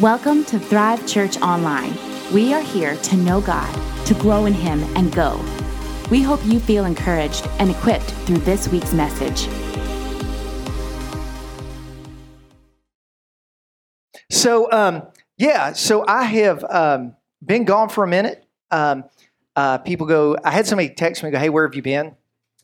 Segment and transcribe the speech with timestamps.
[0.00, 1.92] Welcome to Thrive Church Online.
[2.32, 5.44] We are here to know God, to grow in Him, and go.
[6.08, 9.48] We hope you feel encouraged and equipped through this week's message.
[14.30, 15.02] So, um,
[15.36, 18.46] yeah, so I have um, been gone for a minute.
[18.70, 19.02] Um,
[19.56, 22.14] uh, people go, I had somebody text me, go, hey, where have you been?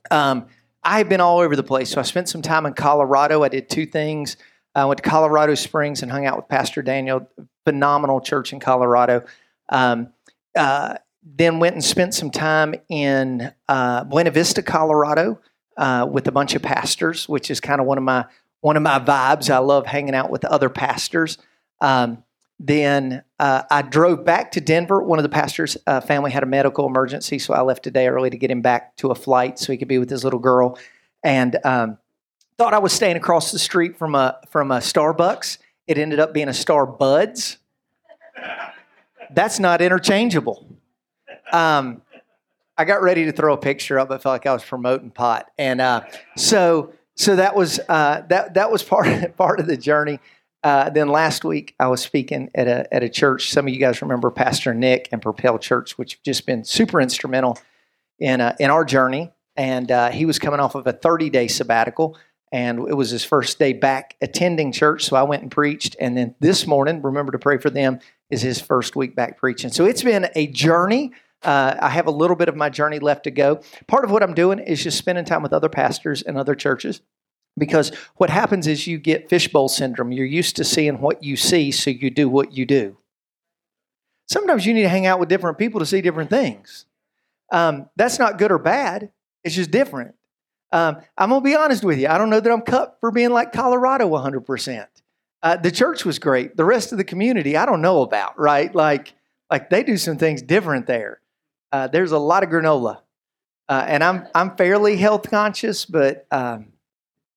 [0.08, 0.46] Um,
[0.84, 1.90] I have been all over the place.
[1.90, 3.42] So I spent some time in Colorado.
[3.42, 4.36] I did two things.
[4.74, 7.28] I went to Colorado Springs and hung out with Pastor Daniel,
[7.64, 9.24] phenomenal church in Colorado.
[9.68, 10.08] Um,
[10.56, 15.40] uh, then went and spent some time in uh, Buena Vista, Colorado,
[15.76, 18.26] uh, with a bunch of pastors, which is kind of one of my
[18.60, 19.50] one of my vibes.
[19.50, 21.38] I love hanging out with other pastors.
[21.80, 22.24] Um,
[22.58, 25.02] then uh, I drove back to Denver.
[25.02, 28.06] One of the pastors' uh, family had a medical emergency, so I left a day
[28.06, 30.38] early to get him back to a flight so he could be with his little
[30.38, 30.78] girl.
[31.22, 31.98] And um,
[32.58, 35.58] thought I was staying across the street from a from a Starbucks.
[35.86, 37.58] It ended up being a Starbuds.
[39.30, 40.66] That's not interchangeable.
[41.52, 42.02] Um,
[42.76, 44.10] I got ready to throw a picture up.
[44.10, 46.02] I felt like I was promoting pot, and uh,
[46.36, 50.20] so so that was uh, that that was part part of the journey.
[50.62, 53.50] Uh, then last week I was speaking at a at a church.
[53.50, 57.00] Some of you guys remember Pastor Nick and Propel Church, which have just been super
[57.00, 57.58] instrumental
[58.18, 59.30] in uh, in our journey.
[59.56, 62.16] And uh, he was coming off of a 30 day sabbatical
[62.54, 65.02] and it was his first day back attending church.
[65.02, 65.96] So I went and preached.
[65.98, 67.98] And then this morning, remember to pray for them,
[68.30, 69.72] is his first week back preaching.
[69.72, 71.10] So it's been a journey.
[71.42, 73.60] Uh, I have a little bit of my journey left to go.
[73.88, 77.00] Part of what I'm doing is just spending time with other pastors and other churches
[77.58, 80.12] because what happens is you get fishbowl syndrome.
[80.12, 82.96] You're used to seeing what you see, so you do what you do.
[84.28, 86.86] Sometimes you need to hang out with different people to see different things.
[87.50, 89.10] Um, that's not good or bad,
[89.42, 90.14] it's just different.
[90.74, 92.08] Um, I'm going to be honest with you.
[92.08, 94.86] I don't know that I'm cut for being like Colorado 100%.
[95.40, 96.56] Uh, the church was great.
[96.56, 98.74] The rest of the community, I don't know about, right?
[98.74, 99.12] Like,
[99.48, 101.20] like they do some things different there.
[101.70, 103.02] Uh, there's a lot of granola.
[103.68, 106.72] Uh, and I'm, I'm fairly health conscious, but, um,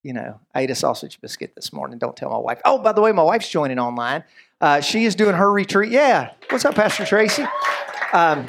[0.02, 2.00] you know, I ate a sausage biscuit this morning.
[2.00, 2.59] Don't tell my wife.
[2.66, 4.24] Oh, by the way, my wife's joining online.
[4.59, 5.92] Uh, she is doing her retreat.
[5.92, 6.31] Yeah.
[6.50, 7.46] What's up, Pastor Tracy?
[8.14, 8.48] Um,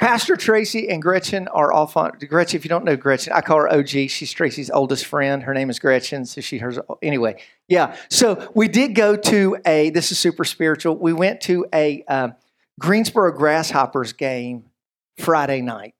[0.00, 2.58] Pastor Tracy and Gretchen are off on Gretchen.
[2.58, 3.88] If you don't know Gretchen, I call her OG.
[3.88, 5.42] She's Tracy's oldest friend.
[5.42, 6.26] Her name is Gretchen.
[6.26, 7.42] So she hers anyway.
[7.68, 7.96] Yeah.
[8.10, 9.90] So we did go to a.
[9.90, 10.96] This is super spiritual.
[10.96, 12.34] We went to a um,
[12.78, 14.64] Greensboro Grasshoppers game
[15.18, 15.94] Friday night.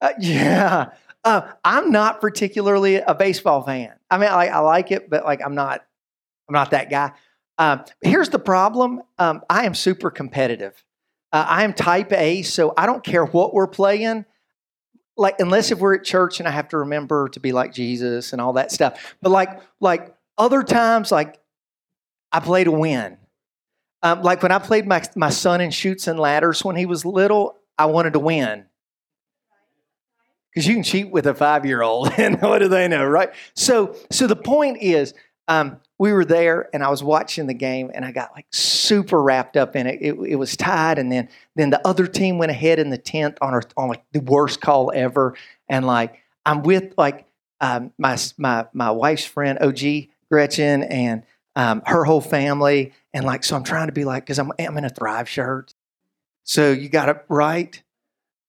[0.00, 0.90] Uh, yeah.
[1.22, 3.92] Uh, I'm not particularly a baseball fan.
[4.10, 5.84] I mean, I, I, like it, but like I'm not.
[6.48, 7.12] I'm not that guy.
[7.58, 9.02] Um, here's the problem.
[9.18, 10.82] Um, I am super competitive.
[11.32, 14.24] Uh, I am type A, so I don't care what we're playing.
[15.16, 18.32] Like unless if we're at church and I have to remember to be like Jesus
[18.32, 19.14] and all that stuff.
[19.20, 21.38] But like like other times, like
[22.32, 23.18] I play to win.
[24.02, 27.04] Um, like when I played my my son in Chutes and Ladders when he was
[27.04, 28.64] little, I wanted to win.
[30.52, 33.30] Because you can cheat with a five year old, and what do they know, right?
[33.54, 35.14] So so the point is,
[35.50, 39.20] um, we were there and I was watching the game and I got like super
[39.20, 39.98] wrapped up in it.
[40.00, 43.36] It, it was tied and then then the other team went ahead in the tenth
[43.42, 45.34] on our, on like the worst call ever.
[45.68, 47.26] And like I'm with like
[47.60, 51.24] um, my my my wife's friend OG Gretchen and
[51.56, 54.78] um, her whole family and like so I'm trying to be like because I'm I'm
[54.78, 55.74] in a Thrive shirt,
[56.44, 57.82] so you got it right.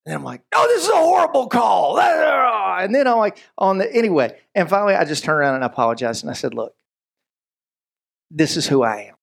[0.06, 2.00] And I'm like, no, this is a horrible call.
[2.82, 4.36] And then I'm like, on the anyway.
[4.56, 6.24] And finally, I just turned around and I apologized.
[6.24, 6.74] And I said, look,
[8.34, 9.16] this is who I am.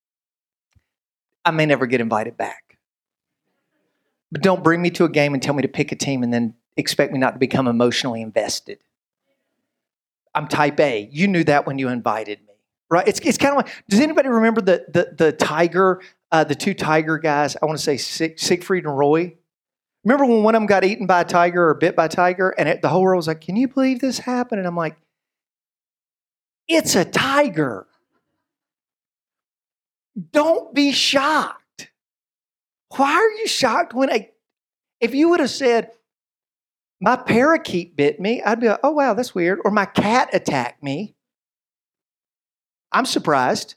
[1.44, 2.78] I may never get invited back.
[4.30, 6.32] But don't bring me to a game and tell me to pick a team and
[6.32, 8.78] then expect me not to become emotionally invested.
[10.34, 11.08] I'm type A.
[11.10, 12.54] You knew that when you invited me,
[12.90, 13.08] right?
[13.08, 16.74] It's, it's kind of like, does anybody remember the, the, the Tiger, uh, the two
[16.74, 17.56] Tiger guys?
[17.60, 19.34] I want to say Sig, Siegfried and Roy.
[20.04, 22.50] Remember when one of them got eaten by a tiger or bit by a tiger
[22.50, 24.60] and it, the whole world was like, can you believe this happened?
[24.60, 24.96] And I'm like,
[26.68, 27.86] it's a tiger.
[30.32, 31.90] Don't be shocked.
[32.96, 34.30] Why are you shocked when a,
[35.00, 35.90] if you would have said,
[37.00, 39.60] my parakeet bit me, I'd be like, oh, wow, that's weird.
[39.64, 41.14] Or my cat attacked me.
[42.90, 43.76] I'm surprised.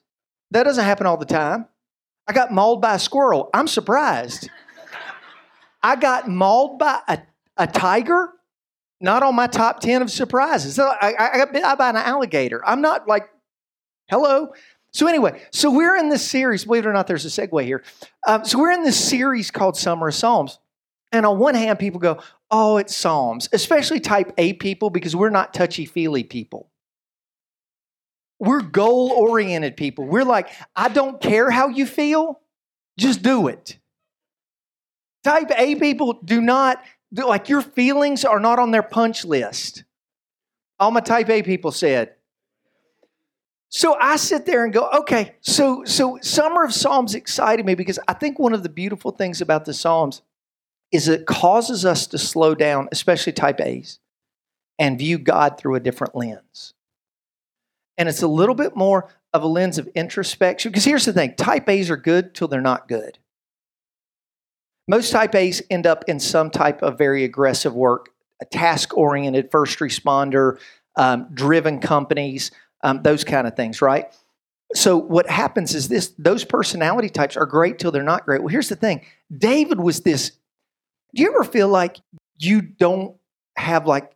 [0.51, 1.67] That doesn't happen all the time.
[2.27, 3.49] I got mauled by a squirrel.
[3.53, 4.49] I'm surprised.
[5.83, 7.19] I got mauled by a,
[7.57, 8.29] a tiger.
[9.01, 10.75] Not on my top 10 of surprises.
[10.75, 12.65] So I, I got bit by an alligator.
[12.65, 13.29] I'm not like,
[14.09, 14.53] hello.
[14.93, 17.83] So, anyway, so we're in this series, believe it or not, there's a segue here.
[18.27, 20.59] Um, so, we're in this series called Summer of Psalms.
[21.13, 25.29] And on one hand, people go, oh, it's Psalms, especially type A people, because we're
[25.29, 26.69] not touchy feely people.
[28.41, 30.03] we're goal oriented people.
[30.03, 32.41] We're like, I don't care how you feel,
[32.97, 33.77] just do it.
[35.23, 39.83] Type A people do not, like, your feelings are not on their punch list.
[40.79, 42.15] All my type A people said.
[43.73, 47.97] So I sit there and go, okay, so so Summer of Psalms excited me because
[48.05, 50.21] I think one of the beautiful things about the Psalms
[50.91, 53.99] is it causes us to slow down, especially type A's,
[54.77, 56.73] and view God through a different lens.
[57.97, 60.71] And it's a little bit more of a lens of introspection.
[60.71, 63.19] Because here's the thing type A's are good till they're not good.
[64.85, 68.09] Most type A's end up in some type of very aggressive work,
[68.41, 70.59] a task oriented, first responder,
[70.97, 72.51] um, driven companies,
[72.83, 74.05] um, those kind of things, right?
[74.73, 78.41] So what happens is this: those personality types are great till they're not great.
[78.41, 79.05] Well, here's the thing:
[79.35, 80.31] David was this.
[81.13, 81.97] Do you ever feel like
[82.37, 83.17] you don't
[83.57, 84.11] have like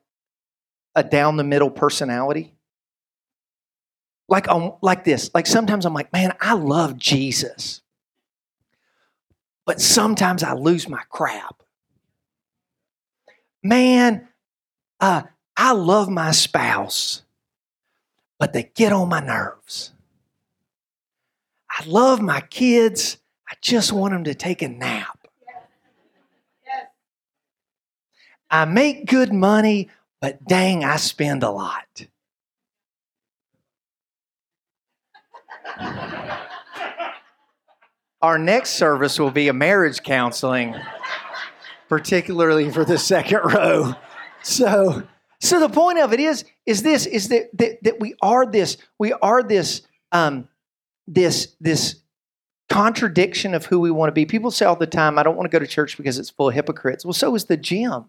[0.95, 2.53] a down the middle personality?
[4.27, 5.29] Like um, like this.
[5.33, 7.81] Like sometimes I'm like, man, I love Jesus,
[9.65, 11.61] but sometimes I lose my crap.
[13.61, 14.27] Man,
[14.99, 15.23] uh,
[15.57, 17.23] I love my spouse
[18.39, 19.91] but they get on my nerves.
[21.69, 23.17] I love my kids.
[23.49, 25.27] I just want them to take a nap.
[28.49, 29.89] I make good money,
[30.21, 32.07] but dang, I spend a lot.
[38.21, 40.75] Our next service will be a marriage counseling,
[41.89, 43.93] particularly for the second row.
[44.41, 45.03] So,
[45.45, 48.77] so the point of it is, is this, is that, that, that we are this,
[48.97, 49.81] we are this,
[50.11, 50.47] um,
[51.07, 51.97] this, this
[52.69, 54.25] contradiction of who we want to be.
[54.25, 56.49] People say all the time, I don't want to go to church because it's full
[56.49, 57.05] of hypocrites.
[57.05, 58.05] Well, so is the gym.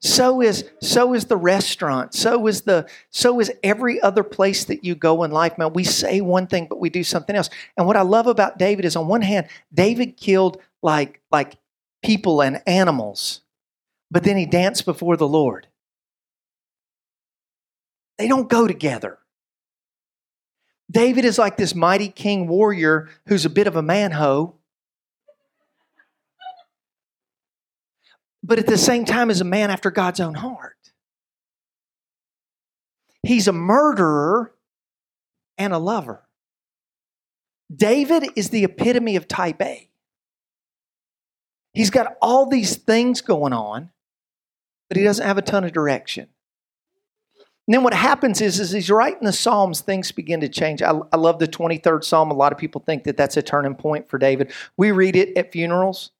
[0.00, 2.14] So is so is the restaurant.
[2.14, 5.56] So is the so is every other place that you go in life.
[5.56, 7.48] Man, we say one thing, but we do something else.
[7.78, 11.56] And what I love about David is on one hand, David killed like like
[12.02, 13.40] people and animals,
[14.10, 15.66] but then he danced before the Lord.
[18.18, 19.18] They don't go together.
[20.90, 24.54] David is like this mighty king warrior who's a bit of a manho,
[28.42, 30.76] but at the same time is a man after God's own heart.
[33.22, 34.54] He's a murderer
[35.58, 36.22] and a lover.
[37.74, 39.90] David is the epitome of type A.
[41.72, 43.90] He's got all these things going on,
[44.88, 46.28] but he doesn't have a ton of direction.
[47.66, 50.82] And then what happens is, is he's writing the Psalms, things begin to change.
[50.82, 52.30] I, I love the 23rd Psalm.
[52.30, 54.52] A lot of people think that that's a turning point for David.
[54.76, 56.12] We read it at funerals,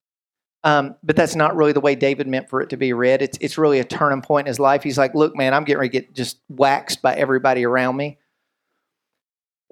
[0.65, 3.23] um, but that's not really the way David meant for it to be read.
[3.23, 4.83] It's, it's really a turning point in his life.
[4.83, 8.19] He's like, look, man, I'm getting ready to get just waxed by everybody around me.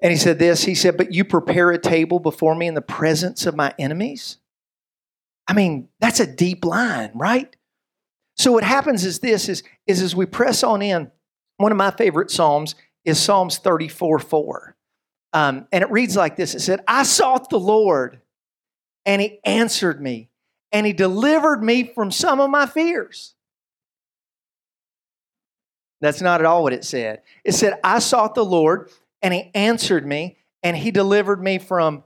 [0.01, 2.81] And he said this, he said, but you prepare a table before me in the
[2.81, 4.37] presence of my enemies.
[5.47, 7.53] I mean, that's a deep line, right?
[8.37, 11.11] So what happens is this, is, is as we press on in,
[11.57, 14.75] one of my favorite Psalms is Psalms 34 4.
[15.33, 18.21] Um, and it reads like this It said, I sought the Lord,
[19.05, 20.29] and he answered me,
[20.71, 23.33] and he delivered me from some of my fears.
[26.01, 27.21] That's not at all what it said.
[27.43, 28.91] It said, I sought the Lord,
[29.21, 32.03] and he answered me, and he delivered me from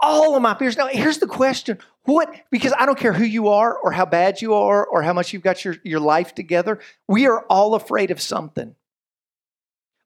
[0.00, 0.76] all of my fears.
[0.76, 4.42] Now, here's the question what, because I don't care who you are, or how bad
[4.42, 8.10] you are, or how much you've got your, your life together, we are all afraid
[8.10, 8.74] of something.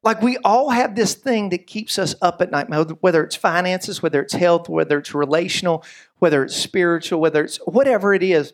[0.06, 2.68] Like we all have this thing that keeps us up at night,
[3.00, 5.84] whether it's finances, whether it's health, whether it's relational,
[6.20, 8.52] whether it's spiritual, whether it's whatever it is.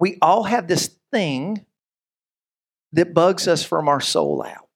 [0.00, 1.64] We all have this thing
[2.92, 4.66] that bugs us from our soul out.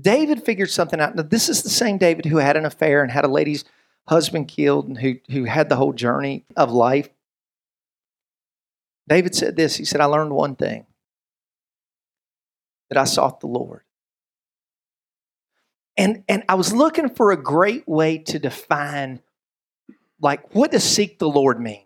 [0.00, 1.16] David figured something out.
[1.16, 3.64] Now, this is the same David who had an affair and had a lady's
[4.06, 7.08] husband killed and who, who had the whole journey of life.
[9.08, 10.86] David said this He said, I learned one thing
[12.90, 13.82] that I sought the Lord
[15.96, 19.20] and and I was looking for a great way to define
[20.20, 21.84] like what does seek the Lord mean?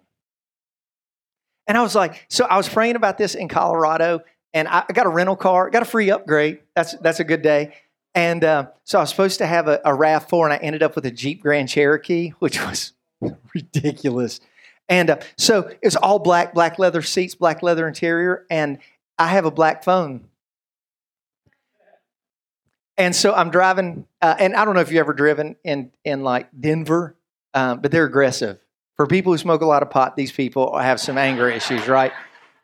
[1.67, 4.21] And I was like, so I was praying about this in Colorado,
[4.53, 6.61] and I got a rental car, got a free upgrade.
[6.75, 7.75] That's that's a good day.
[8.15, 10.95] And uh, so I was supposed to have a, a RAV4, and I ended up
[10.95, 12.93] with a Jeep Grand Cherokee, which was
[13.55, 14.41] ridiculous.
[14.89, 18.79] And uh, so it was all black, black leather seats, black leather interior, and
[19.19, 20.29] I have a black phone
[22.97, 26.23] and so I'm driving, uh, and I don't know if you've ever driven in in
[26.23, 27.17] like Denver,
[27.53, 28.59] um, but they're aggressive.
[28.97, 32.13] For people who smoke a lot of pot, these people have some anger issues, right?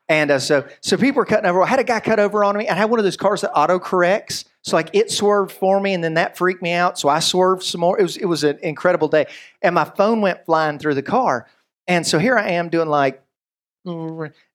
[0.08, 1.62] And uh, so, so people were cutting over.
[1.62, 2.68] I had a guy cut over on me.
[2.68, 4.44] I had one of those cars that auto corrects.
[4.62, 6.98] So like it swerved for me, and then that freaked me out.
[6.98, 7.98] So I swerved some more.
[7.98, 9.26] It was it was an incredible day,
[9.62, 11.46] and my phone went flying through the car.
[11.86, 13.22] And so here I am doing like,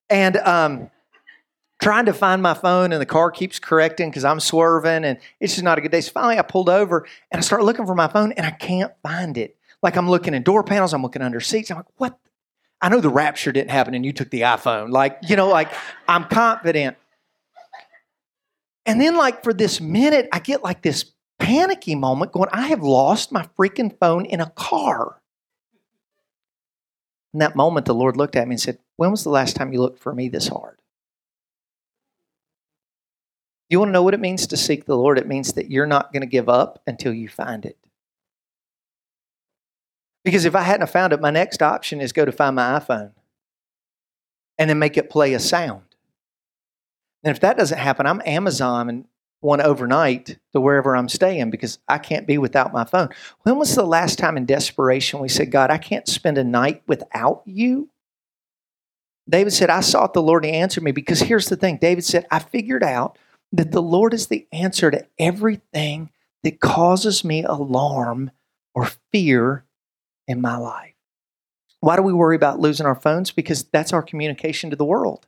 [0.09, 0.91] and um,
[1.81, 5.53] trying to find my phone, and the car keeps correcting because I'm swerving, and it's
[5.53, 6.01] just not a good day.
[6.01, 8.91] So finally, I pulled over and I start looking for my phone, and I can't
[9.03, 9.57] find it.
[9.81, 11.69] Like I'm looking in door panels, I'm looking under seats.
[11.71, 12.17] I'm like, what?
[12.81, 14.91] I know the rapture didn't happen, and you took the iPhone.
[14.91, 15.71] Like you know, like
[16.07, 16.97] I'm confident.
[18.87, 21.05] And then, like, for this minute, I get like this
[21.39, 25.19] panicky moment going, I have lost my freaking phone in a car.
[27.33, 29.73] In that moment, the Lord looked at me and said, When was the last time
[29.73, 30.77] you looked for me this hard?
[33.69, 35.17] You want to know what it means to seek the Lord?
[35.17, 37.77] It means that you're not going to give up until you find it.
[40.23, 43.11] Because if I hadn't found it, my next option is go to find my iPhone
[44.57, 45.83] and then make it play a sound.
[47.23, 49.05] And if that doesn't happen, I'm Amazon and
[49.41, 53.09] one overnight to wherever I'm staying because I can't be without my phone.
[53.43, 56.81] When was the last time in desperation we said, God, I can't spend a night
[56.87, 57.89] without you?
[59.29, 62.03] David said, I sought the Lord and he answered me because here's the thing David
[62.03, 63.17] said, I figured out
[63.57, 66.09] that the Lord is the answer to everything
[66.43, 68.31] that causes me alarm
[68.73, 69.65] or fear
[70.27, 70.93] in my life.
[71.79, 73.31] Why do we worry about losing our phones?
[73.31, 75.27] Because that's our communication to the world.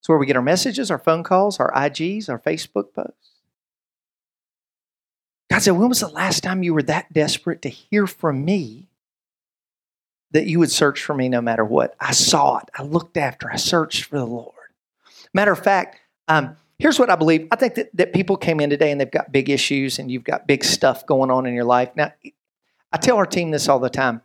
[0.00, 3.30] It's where we get our messages, our phone calls, our IGs, our Facebook posts.
[5.50, 8.88] God said, When was the last time you were that desperate to hear from me
[10.32, 11.94] that you would search for me no matter what?
[12.00, 12.70] I saw it.
[12.76, 13.52] I looked after.
[13.52, 14.54] I searched for the Lord.
[15.34, 17.46] Matter of fact, um, here's what I believe.
[17.52, 20.24] I think that, that people came in today and they've got big issues and you've
[20.24, 21.90] got big stuff going on in your life.
[21.94, 22.12] Now,
[22.92, 24.20] I tell our team this all the time.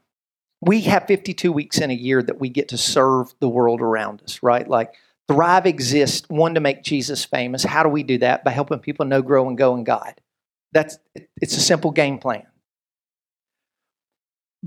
[0.59, 4.23] We have 52 weeks in a year that we get to serve the world around
[4.23, 4.67] us, right?
[4.67, 4.95] Like
[5.27, 7.63] Thrive exists, one, to make Jesus famous.
[7.63, 8.43] How do we do that?
[8.43, 10.19] By helping people know, grow, and go in God.
[10.71, 10.97] That's
[11.39, 12.47] it's a simple game plan.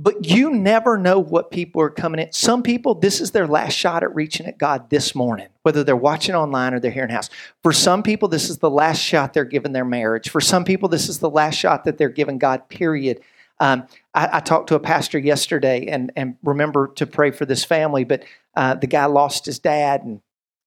[0.02, 2.32] But you never know what people are coming in.
[2.32, 5.94] Some people, this is their last shot at reaching at God this morning, whether they're
[5.94, 7.28] watching online or they're here in house.
[7.62, 10.30] For some people, this is the last shot they're giving their marriage.
[10.30, 13.20] For some people, this is the last shot that they're giving God, period.
[13.58, 17.62] Um, I, I, talked to a pastor yesterday and, and remember to pray for this
[17.62, 18.24] family, but
[18.56, 20.22] uh, the guy lost his dad and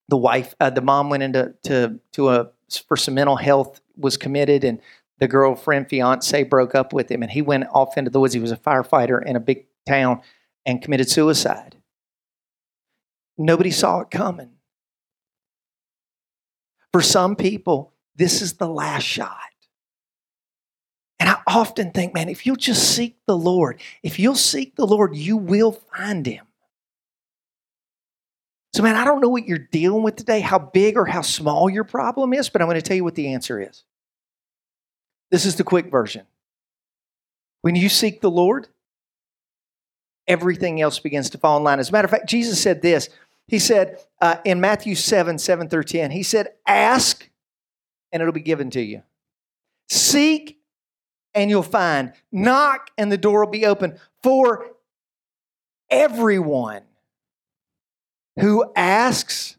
[0.09, 2.51] the wife, uh, the mom went into to to a
[2.87, 4.79] for some mental health, was committed, and
[5.19, 8.33] the girlfriend fiance broke up with him, and he went off into the woods.
[8.33, 10.21] He was a firefighter in a big town
[10.65, 11.77] and committed suicide.
[13.37, 14.51] Nobody saw it coming.
[16.91, 19.37] For some people, this is the last shot.
[21.19, 24.85] And I often think, man, if you'll just seek the Lord, if you'll seek the
[24.85, 26.45] Lord, you will find him.
[28.73, 31.69] So, man, I don't know what you're dealing with today, how big or how small
[31.69, 33.83] your problem is, but I'm going to tell you what the answer is.
[35.33, 36.27] This is the quick version.
[37.63, 38.67] When you seek the Lord,
[40.27, 41.79] everything else begins to fall in line.
[41.79, 43.09] As a matter of fact, Jesus said this.
[43.47, 47.27] He said uh, in Matthew 7 7 through 10, He said, Ask
[48.11, 49.01] and it'll be given to you.
[49.89, 50.59] Seek
[51.33, 52.13] and you'll find.
[52.31, 53.97] Knock and the door will be open.
[54.21, 54.67] For
[55.89, 56.83] everyone
[58.39, 59.57] who asks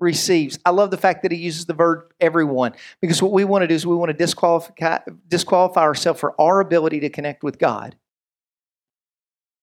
[0.00, 0.58] receives.
[0.64, 3.68] I love the fact that he uses the verb everyone because what we want to
[3.68, 7.96] do is we want to disqualify, disqualify ourselves for our ability to connect with God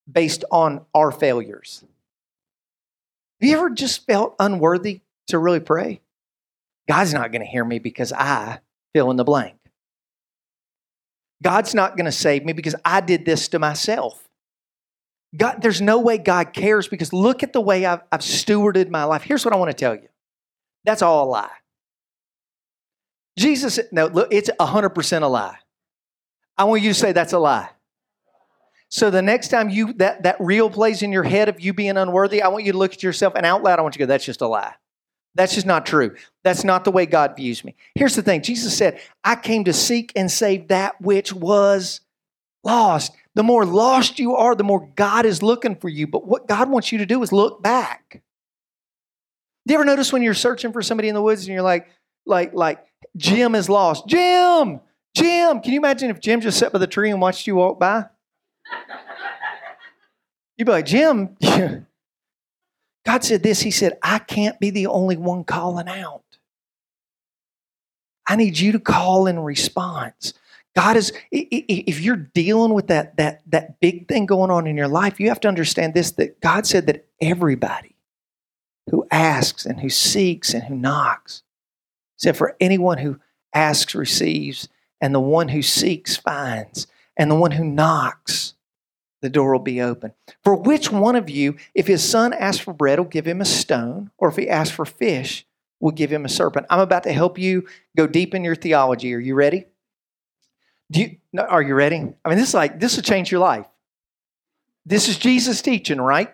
[0.10, 1.84] based on our failures.
[3.42, 6.02] Have you ever just felt unworthy to really pray?
[6.88, 8.60] God's not going to hear me because I
[8.94, 9.56] fill in the blank.
[11.44, 14.28] God's not going to save me because I did this to myself.
[15.36, 19.04] God, there's no way God cares because look at the way I've, I've stewarded my
[19.04, 19.24] life.
[19.24, 20.08] Here's what I want to tell you
[20.88, 21.52] that's all a lie.
[23.38, 25.58] Jesus, no, look, it's 100% a lie.
[26.58, 27.70] I want you to say that's a lie.
[28.90, 31.98] So the next time you that, that reel plays in your head of you being
[31.98, 34.06] unworthy, I want you to look at yourself and out loud, I want you to
[34.06, 34.76] go, that's just a lie.
[35.36, 36.16] That's just not true.
[36.46, 37.76] That's not the way God views me.
[37.94, 42.00] Here's the thing Jesus said, I came to seek and save that which was
[42.64, 43.12] lost.
[43.36, 46.08] The more lost you are, the more God is looking for you.
[46.08, 48.24] But what God wants you to do is look back.
[49.68, 51.90] Do you ever notice when you're searching for somebody in the woods and you're like,
[52.26, 52.86] like, like,
[53.18, 54.08] Jim is lost.
[54.08, 54.80] Jim,
[55.14, 55.60] Jim.
[55.60, 58.06] Can you imagine if Jim just sat by the tree and watched you walk by?
[60.56, 61.36] You'd be like, Jim,
[63.06, 63.60] God said this.
[63.60, 66.24] He said, I can't be the only one calling out.
[68.26, 70.34] I need you to call in response.
[70.78, 74.88] God is, if you're dealing with that, that, that big thing going on in your
[74.88, 77.97] life, you have to understand this that God said that everybody
[78.90, 81.44] who asks and who seeks and who knocks.
[82.18, 83.20] He said, For anyone who
[83.54, 88.56] asks receives, and the one who seeks finds, and the one who knocks,
[89.22, 90.14] the door will be open.
[90.44, 93.46] For which one of you, if his son asks for bread, will give him a
[93.46, 95.46] stone, or if he asks for fish,
[95.80, 96.68] will give him a serpent?
[96.70, 99.14] I'm about to help you go deep in your theology.
[99.14, 99.66] Are you ready?
[100.90, 101.98] Do you, are you ready?
[101.98, 103.66] I mean, this is like this will change your life.
[104.86, 106.34] This is Jesus teaching, right?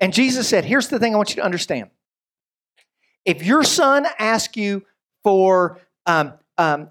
[0.00, 1.90] And Jesus said, Here's the thing I want you to understand.
[3.24, 4.84] If your son asks you
[5.24, 6.90] for um, um,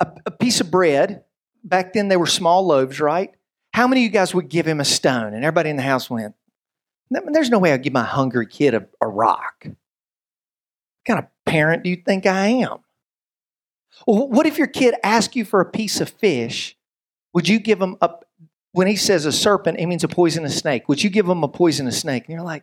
[0.00, 1.24] a, a piece of bread,
[1.62, 3.32] back then they were small loaves, right?
[3.72, 5.34] How many of you guys would give him a stone?
[5.34, 6.34] And everybody in the house went,
[7.10, 9.64] There's no way I'd give my hungry kid a, a rock.
[9.64, 9.76] What
[11.06, 12.78] kind of parent do you think I am?
[14.06, 16.76] Well, what if your kid asks you for a piece of fish?
[17.32, 18.10] Would you give him a,
[18.76, 20.86] when he says a serpent, it means a poisonous snake.
[20.86, 22.24] Would you give him a poisonous snake?
[22.26, 22.62] And you're like,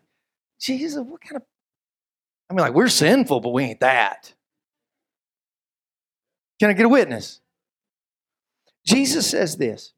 [0.61, 1.41] Jesus, what kind of,
[2.47, 4.31] I mean, like, we're sinful, but we ain't that.
[6.59, 7.41] Can I get a witness?
[8.85, 9.93] Jesus says this.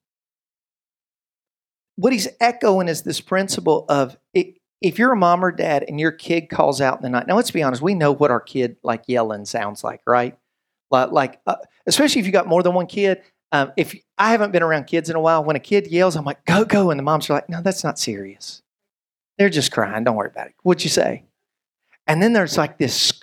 [1.97, 6.13] What he's echoing is this principle of if you're a mom or dad and your
[6.13, 7.27] kid calls out in the night.
[7.27, 10.37] Now, let's be honest, we know what our kid like yelling sounds like, right?
[10.89, 13.21] Like, uh, especially if you got more than one kid.
[13.51, 16.25] Um, if I haven't been around kids in a while, when a kid yells, I'm
[16.25, 16.89] like, go, go.
[16.89, 18.61] And the moms are like, no, that's not serious.
[19.37, 20.03] They're just crying.
[20.03, 20.55] Don't worry about it.
[20.63, 21.23] What'd you say?
[22.07, 23.13] And then there's like this,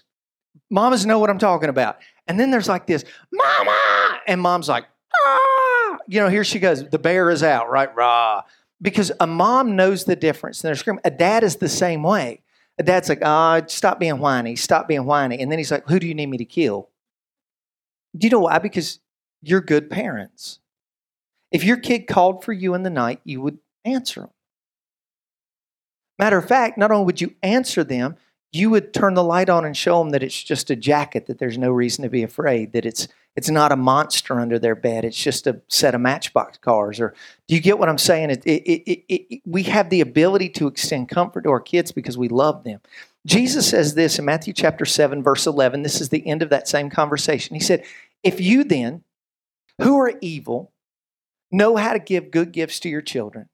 [0.71, 1.99] mamas know what I'm talking about.
[2.27, 4.21] And then there's like this, mama.
[4.27, 5.99] And mom's like, ah.
[6.09, 6.89] You know, here she goes.
[6.89, 7.95] The bear is out, right?
[7.95, 8.43] Rah.
[8.81, 11.03] Because a mom knows the difference and they're screaming.
[11.05, 12.43] A dad is the same way.
[12.79, 15.41] A dad's like, ah, oh, stop being whiny, stop being whiny.
[15.41, 16.89] And then he's like, who do you need me to kill?
[18.17, 18.59] Do you know why?
[18.59, 18.99] Because
[19.43, 20.61] you're good parents.
[21.51, 24.31] If your kid called for you in the night, you would answer them.
[26.19, 28.17] Matter of fact, not only would you answer them,
[28.53, 31.39] you would turn the light on and show them that it's just a jacket, that
[31.39, 35.07] there's no reason to be afraid, that it's it's not a monster under their bed,
[35.07, 37.01] it's just a set of matchbox cars.
[37.01, 37.15] Or
[37.49, 38.29] do you get what I'm saying?
[38.29, 42.29] It, it, it, we have the ability to extend comfort to our kids because we
[42.29, 42.81] love them.
[43.25, 45.83] Jesus says this in Matthew chapter 7, verse 11.
[45.83, 47.55] This is the end of that same conversation.
[47.55, 47.85] He said,
[48.23, 49.03] If you then,
[49.81, 50.73] who are evil,
[51.51, 53.49] know how to give good gifts to your children,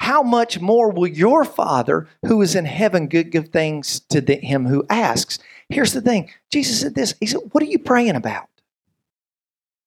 [0.00, 4.36] how much more will your Father who is in heaven good give things to the,
[4.36, 5.38] him who asks?
[5.68, 8.48] Here's the thing Jesus said this He said, What are you praying about?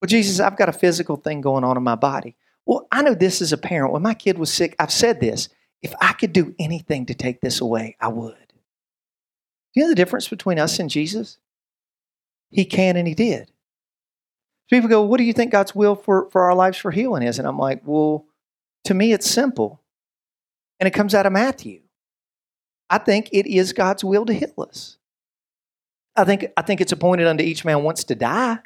[0.02, 2.36] Well, Jesus, I've got a physical thing going on in my body.
[2.65, 3.93] Well, I know this as a parent.
[3.93, 5.50] When my kid was sick, I've said this
[5.82, 8.36] if I could do anything to take this away, I would.
[9.74, 11.38] Do you know the difference between us and Jesus?
[12.50, 13.52] He can and he did.
[14.69, 17.39] People go, What do you think God's will for, for our lives for healing is?
[17.39, 18.25] And I'm like, Well,
[18.86, 19.82] to me, it's simple.
[20.80, 21.82] And it comes out of Matthew.
[22.89, 24.97] I think it is God's will to heal us.
[26.15, 28.60] I think, I think it's appointed unto each man once to die.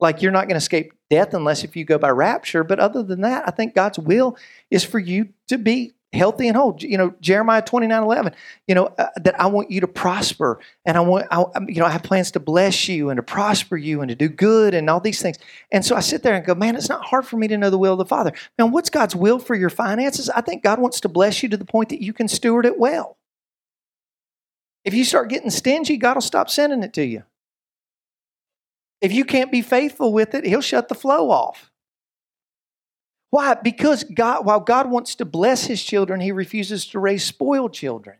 [0.00, 2.64] Like you're not going to escape death unless if you go by rapture.
[2.64, 4.36] But other than that, I think God's will
[4.70, 6.76] is for you to be healthy and whole.
[6.80, 8.34] You know, Jeremiah 29 11,
[8.66, 11.86] you know, uh, that I want you to prosper and I want, I, you know,
[11.86, 14.90] I have plans to bless you and to prosper you and to do good and
[14.90, 15.38] all these things.
[15.70, 17.70] And so I sit there and go, man, it's not hard for me to know
[17.70, 18.32] the will of the Father.
[18.58, 20.28] Now, what's God's will for your finances?
[20.30, 22.78] I think God wants to bless you to the point that you can steward it
[22.78, 23.16] well.
[24.84, 27.24] If you start getting stingy, God will stop sending it to you.
[29.00, 31.70] If you can't be faithful with it, He'll shut the flow off.
[33.30, 33.54] Why?
[33.54, 38.16] Because God, while God wants to bless his children, he refuses to raise spoiled children.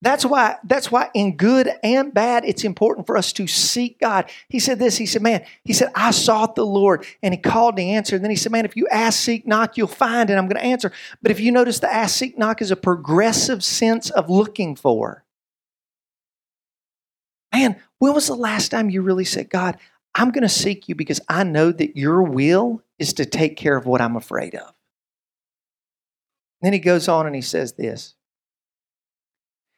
[0.00, 4.30] That's why, that's why in good and bad, it's important for us to seek God.
[4.48, 7.74] He said this, he said, Man, he said, I sought the Lord and he called
[7.74, 8.16] and he answered.
[8.16, 10.60] And then he said, Man, if you ask, seek, knock, you'll find, and I'm going
[10.60, 10.92] to answer.
[11.20, 15.24] But if you notice, the ask, seek, knock is a progressive sense of looking for.
[17.52, 19.78] Man, when was the last time you really said, God,
[20.14, 23.76] I'm going to seek you because I know that your will is to take care
[23.76, 24.74] of what I'm afraid of.
[26.60, 28.14] Then he goes on and he says this.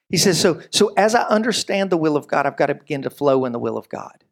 [0.09, 3.03] He says, so, so as I understand the will of God, I've got to begin
[3.03, 4.25] to flow in the will of God.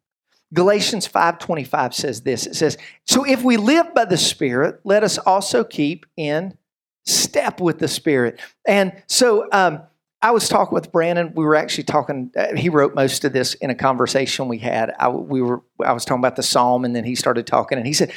[0.53, 2.47] Galatians 5:25 says this.
[2.47, 6.57] It says, "So if we live by the Spirit, let us also keep in
[7.05, 9.81] step with the Spirit." And so um,
[10.21, 11.33] I was talking with Brandon.
[11.33, 12.31] We were actually talking.
[12.35, 14.93] Uh, he wrote most of this in a conversation we had.
[14.99, 15.61] I, we were.
[15.83, 18.11] I was talking about the psalm, and then he started talking, and he said,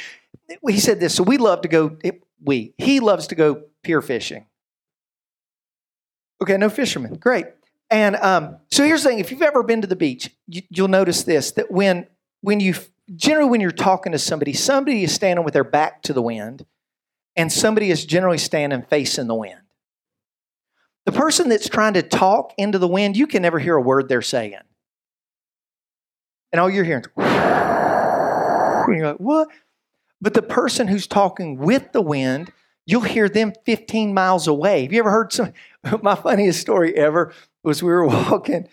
[0.67, 1.15] he said this.
[1.15, 1.97] So we love to go.
[2.43, 4.45] We he loves to go pier fishing.
[6.41, 7.15] Okay, no fishermen.
[7.15, 7.45] Great.
[7.89, 10.89] And um, so here's the thing: if you've ever been to the beach, you, you'll
[10.89, 12.07] notice this that when
[12.41, 12.75] when you
[13.15, 16.65] generally when you're talking to somebody, somebody is standing with their back to the wind,
[17.37, 19.62] and somebody is generally standing facing the wind.
[21.05, 24.07] The person that's trying to talk into the wind, you can never hear a word
[24.07, 24.57] they're saying.
[26.51, 29.49] And all you're hearing is, you're like, what?
[30.21, 32.53] But the person who's talking with the wind,
[32.85, 34.83] you'll hear them 15 miles away.
[34.83, 35.51] Have you ever heard some?
[36.01, 38.69] My funniest story ever was we were walking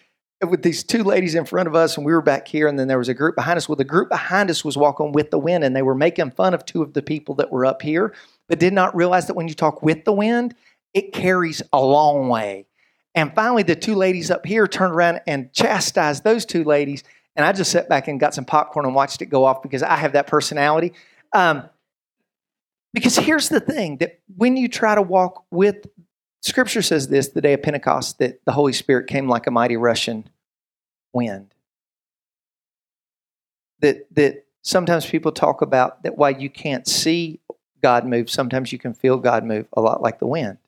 [0.49, 2.89] with these two ladies in front of us, and we were back here, and then
[2.89, 3.69] there was a group behind us.
[3.69, 6.55] Well, the group behind us was walking with the wind, and they were making fun
[6.55, 8.15] of two of the people that were up here,
[8.49, 10.55] but did not realize that when you talk with the wind,
[10.95, 12.67] it carries a long way.
[13.15, 17.03] And finally, the two ladies up here turned around and chastised those two ladies.
[17.37, 19.83] And I just sat back and got some popcorn and watched it go off because
[19.83, 20.93] I have that personality.
[21.33, 21.69] Um,
[22.93, 25.87] because here's the thing that when you try to walk with,
[26.43, 29.77] Scripture says this the day of Pentecost, that the Holy Spirit came like a mighty
[29.77, 30.29] rushing
[31.13, 31.55] wind.
[33.81, 37.41] That, that sometimes people talk about that while you can't see
[37.83, 40.59] God move, sometimes you can feel God move a lot like the wind.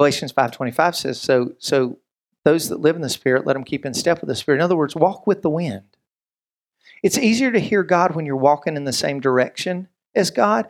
[0.00, 1.98] Galatians 5.25 says, so, so
[2.46, 4.56] those that live in the Spirit, let them keep in step with the Spirit.
[4.56, 5.82] In other words, walk with the wind.
[7.02, 10.68] It's easier to hear God when you're walking in the same direction as God.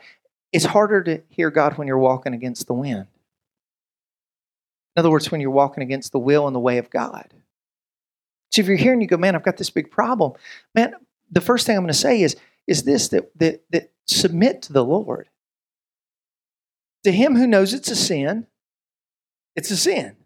[0.51, 3.07] It's harder to hear God when you're walking against the wind.
[4.97, 7.33] In other words, when you're walking against the will and the way of God.
[8.51, 10.33] So if you're here and you go, man, I've got this big problem,
[10.75, 10.95] man,
[11.31, 12.35] the first thing I'm going to say is,
[12.67, 15.29] is this that, that, that submit to the Lord.
[17.05, 18.49] To him who knows it's a sin,
[19.57, 20.17] it's a sin.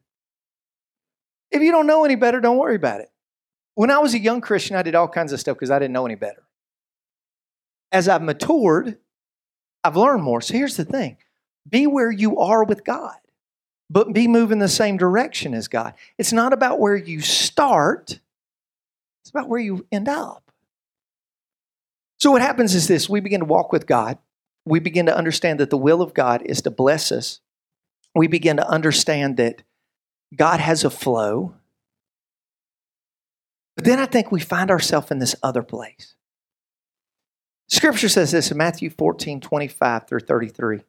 [1.50, 3.10] If you don't know any better, don't worry about it.
[3.74, 5.92] When I was a young Christian, I did all kinds of stuff because I didn't
[5.92, 6.42] know any better.
[7.92, 8.98] As I've matured,
[9.82, 10.40] I've learned more.
[10.40, 11.16] So here's the thing
[11.68, 13.16] be where you are with God,
[13.90, 15.94] but be moving the same direction as God.
[16.18, 18.18] It's not about where you start,
[19.22, 20.50] it's about where you end up.
[22.18, 24.18] So what happens is this we begin to walk with God.
[24.64, 27.40] We begin to understand that the will of God is to bless us.
[28.14, 29.62] We begin to understand that
[30.34, 31.54] God has a flow.
[33.76, 36.14] But then I think we find ourselves in this other place.
[37.68, 40.76] Scripture says this in Matthew 14, 25 through 33.
[40.76, 40.84] It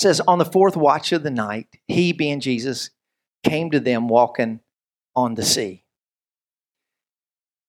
[0.00, 2.90] says, On the fourth watch of the night, he, being Jesus,
[3.42, 4.60] came to them walking
[5.16, 5.84] on the sea.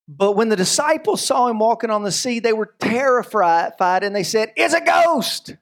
[0.07, 4.23] But when the disciples saw him walking on the sea, they were terrified and they
[4.23, 5.55] said, It's a ghost!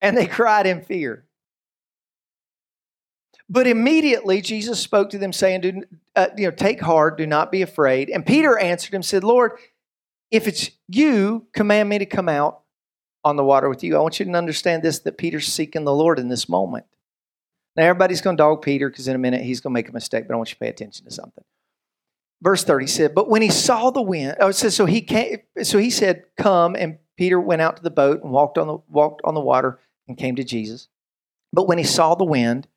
[0.00, 1.27] And they cried in fear.
[3.50, 5.82] But immediately Jesus spoke to them, saying, do,
[6.14, 8.10] uh, you know, Take heart, do not be afraid.
[8.10, 9.52] And Peter answered him, said, Lord,
[10.30, 12.60] if it's you, command me to come out
[13.24, 13.96] on the water with you.
[13.96, 16.84] I want you to understand this that Peter's seeking the Lord in this moment.
[17.76, 19.92] Now, everybody's going to dog Peter because in a minute he's going to make a
[19.92, 21.44] mistake, but I want you to pay attention to something.
[22.42, 25.38] Verse 30 said, But when he saw the wind, oh, it says, so he came,
[25.62, 28.78] so he said, Come, and Peter went out to the boat and walked on the
[28.88, 30.88] walked on the water and came to Jesus.
[31.52, 32.68] But when he saw the wind,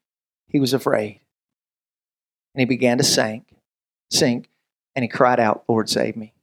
[0.51, 1.21] he was afraid.
[2.53, 3.55] And he began to sink,
[4.09, 4.49] sink,
[4.95, 6.33] and he cried out, Lord, save me.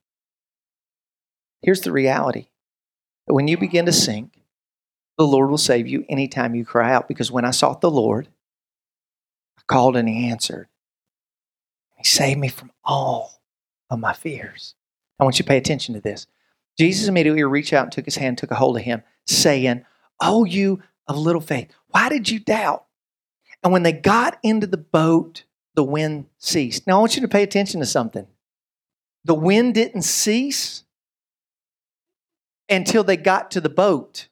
[1.63, 2.49] Here's the reality
[3.27, 4.43] that when you begin to sink,
[5.19, 7.09] the Lord will save you anytime you cry out.
[7.09, 8.29] Because when I sought the Lord,
[9.59, 10.69] I called and he answered.
[11.97, 13.43] He saved me from all
[13.91, 14.75] of my fears.
[15.19, 16.27] I want you to pay attention to this.
[16.79, 19.85] Jesus immediately reached out and took his hand, took a hold of him, saying,
[20.23, 22.85] Oh, you of little faith, why did you doubt?
[23.63, 25.45] And when they got into the boat,
[25.75, 26.87] the wind ceased.
[26.87, 28.27] Now, I want you to pay attention to something.
[29.25, 30.85] The wind didn't cease
[32.69, 34.29] until they got to the boat.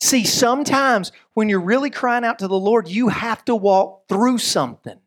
[0.00, 4.38] See, sometimes when you're really crying out to the Lord, you have to walk through
[4.38, 4.98] something.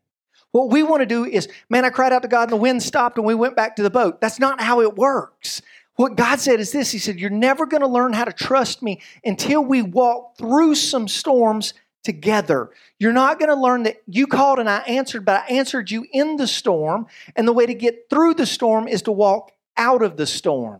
[0.51, 2.81] What we want to do is, man, I cried out to God and the wind
[2.81, 4.21] stopped and we went back to the boat.
[4.21, 5.61] That's not how it works.
[5.97, 8.81] What God said is this He said, You're never going to learn how to trust
[8.81, 11.73] me until we walk through some storms
[12.07, 12.69] together.
[12.99, 16.07] You're not going to learn that you called and I answered, but I answered you
[16.13, 17.07] in the storm.
[17.35, 20.79] And the way to get through the storm is to walk out of the storm.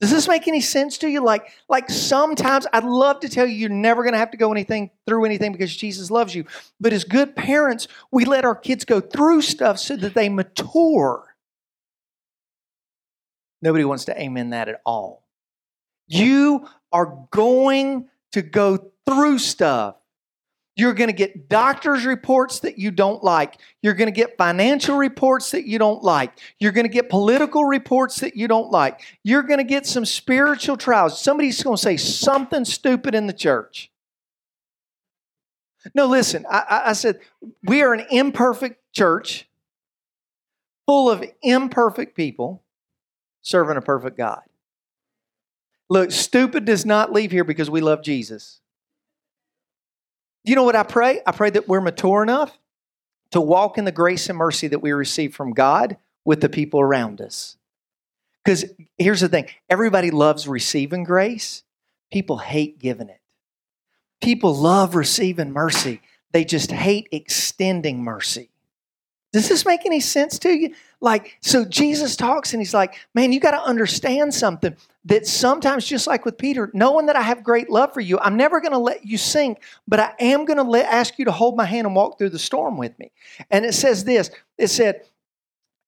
[0.00, 1.22] Does this make any sense to you?
[1.22, 4.52] Like, like sometimes I'd love to tell you you're never going to have to go
[4.52, 6.44] anything through anything because Jesus loves you.
[6.80, 11.34] But as good parents, we let our kids go through stuff so that they mature.
[13.60, 15.24] Nobody wants to amen that at all.
[16.06, 19.96] You are going to go through stuff.
[20.76, 23.60] You're going to get doctor's reports that you don't like.
[23.82, 26.32] You're going to get financial reports that you don't like.
[26.58, 29.00] You're going to get political reports that you don't like.
[29.24, 31.20] You're going to get some spiritual trials.
[31.20, 33.90] Somebody's going to say something stupid in the church.
[35.94, 37.20] No, listen, I, I said
[37.64, 39.48] we are an imperfect church
[40.86, 42.62] full of imperfect people
[43.42, 44.42] serving a perfect God.
[45.88, 48.60] Look, stupid does not leave here because we love Jesus.
[50.50, 51.20] You know what I pray?
[51.24, 52.58] I pray that we're mature enough
[53.30, 56.80] to walk in the grace and mercy that we receive from God with the people
[56.80, 57.56] around us.
[58.44, 58.64] Because
[58.98, 61.62] here's the thing everybody loves receiving grace,
[62.12, 63.20] people hate giving it.
[64.20, 66.00] People love receiving mercy,
[66.32, 68.50] they just hate extending mercy.
[69.32, 70.74] Does this make any sense to you?
[71.00, 75.86] Like, so Jesus talks and he's like, man, you got to understand something that sometimes,
[75.86, 78.72] just like with Peter, knowing that I have great love for you, I'm never going
[78.72, 81.86] to let you sink, but I am going to ask you to hold my hand
[81.86, 83.10] and walk through the storm with me.
[83.50, 85.02] And it says this it said,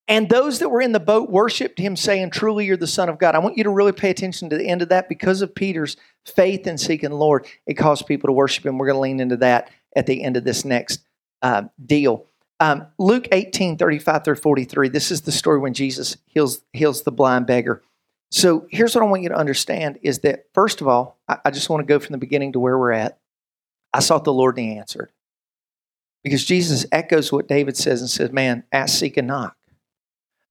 [0.07, 3.19] and those that were in the boat worshiped him, saying, Truly, you're the Son of
[3.19, 3.35] God.
[3.35, 5.95] I want you to really pay attention to the end of that because of Peter's
[6.25, 7.47] faith in seeking the Lord.
[7.65, 8.77] It caused people to worship him.
[8.77, 11.05] We're going to lean into that at the end of this next
[11.41, 12.25] uh, deal.
[12.63, 14.87] Um, Luke 18, 35 through 43.
[14.87, 17.81] This is the story when Jesus heals, heals the blind beggar.
[18.31, 21.51] So here's what I want you to understand is that, first of all, I, I
[21.51, 23.19] just want to go from the beginning to where we're at.
[23.93, 25.11] I sought the Lord and he answered.
[26.23, 29.57] Because Jesus echoes what David says and says, Man, ask, seek, and knock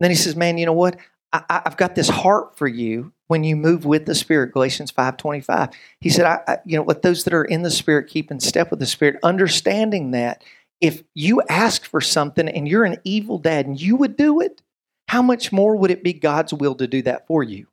[0.03, 0.97] then he says, Man, you know what?
[1.33, 5.73] I, have got this heart for you when you move with the Spirit, Galatians 5.25.
[5.99, 8.39] He said, I, I, you know, let those that are in the Spirit keep in
[8.39, 10.45] step with the Spirit, understanding that
[10.83, 14.61] if you ask for something and you're an evil dad and you would do it,
[15.07, 17.69] how much more would it be God's will to do that for you?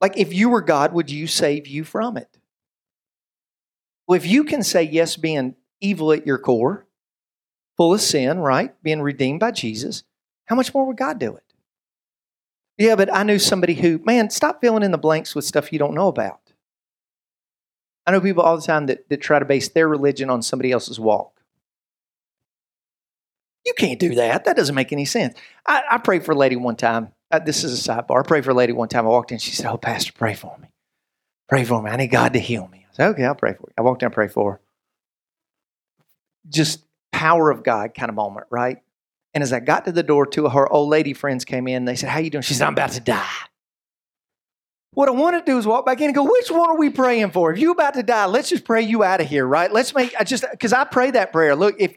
[0.00, 2.38] Like if you were God, would you save you from it?
[4.06, 6.86] Well, if you can say yes, being evil at your core,
[7.76, 8.74] full of sin, right?
[8.82, 10.04] Being redeemed by Jesus,
[10.44, 11.44] how much more would God do it?
[12.78, 15.78] Yeah, but I knew somebody who, man, stop filling in the blanks with stuff you
[15.78, 16.41] don't know about.
[18.06, 20.72] I know people all the time that, that try to base their religion on somebody
[20.72, 21.40] else's walk.
[23.64, 24.44] You can't do that.
[24.44, 25.38] That doesn't make any sense.
[25.66, 27.12] I, I prayed for a lady one time.
[27.30, 28.24] Uh, this is a sidebar.
[28.24, 29.06] I prayed for a lady one time.
[29.06, 29.38] I walked in.
[29.38, 30.68] She said, Oh, Pastor, pray for me.
[31.48, 31.90] Pray for me.
[31.90, 32.86] I need God to heal me.
[32.90, 33.74] I said, Okay, I'll pray for you.
[33.78, 34.60] I walked in and prayed for her.
[36.48, 38.78] Just power of God kind of moment, right?
[39.32, 41.84] And as I got to the door, two of her old lady friends came in.
[41.84, 42.42] They said, How you doing?
[42.42, 43.30] She said, I'm about to die.
[44.94, 46.90] What I want to do is walk back in and go, which one are we
[46.90, 47.50] praying for?
[47.50, 49.72] If you're about to die, let's just pray you out of here, right?
[49.72, 51.56] Let's make, I just, because I pray that prayer.
[51.56, 51.96] Look, if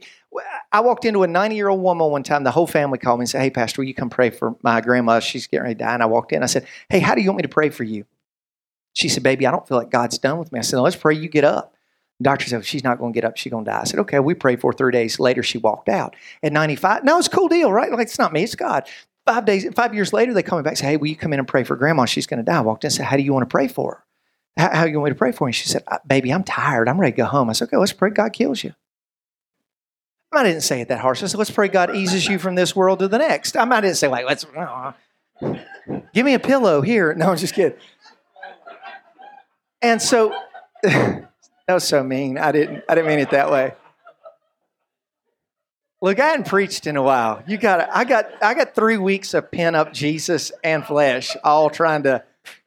[0.72, 3.24] I walked into a 90 year old woman one time, the whole family called me
[3.24, 5.20] and said, Hey, Pastor, will you come pray for my grandma?
[5.20, 5.94] She's getting ready to die.
[5.94, 6.42] And I walked in.
[6.42, 8.06] I said, Hey, how do you want me to pray for you?
[8.94, 10.60] She said, Baby, I don't feel like God's done with me.
[10.60, 11.76] I said, Let's pray you get up.
[12.20, 13.36] The Doctor said, she's not going to get up.
[13.36, 13.82] She's going to die.
[13.82, 15.44] I said, okay, we prayed for three days later.
[15.44, 17.04] She walked out at 95.
[17.04, 17.92] No, it's a cool deal, right?
[17.92, 18.88] Like, it's not me, it's God.
[19.26, 21.40] Five days, five years later, they come back and say, hey, will you come in
[21.40, 22.06] and pray for grandma?
[22.06, 22.58] She's going to die.
[22.58, 24.04] I walked in and said, how do you want to pray for her?
[24.58, 25.48] How, how do you want me to pray for her?
[25.48, 26.88] And she said, baby, I'm tired.
[26.88, 27.50] I'm ready to go home.
[27.50, 28.74] I said, okay, let's pray God kills you.
[30.32, 31.24] I didn't say it that harsh.
[31.24, 33.56] I said, let's pray God eases you from this world to the next.
[33.56, 34.46] I didn't say, like, let's,
[36.14, 37.14] give me a pillow here.
[37.14, 37.78] No, I'm just kidding.
[39.82, 40.36] And so,
[41.68, 42.38] That was so mean.
[42.38, 43.74] I didn't I didn't mean it that way.
[46.02, 47.44] Look, I hadn't preached in a while.
[47.48, 51.70] You got I got I got three weeks of pin up Jesus and flesh, all
[51.70, 52.24] trying to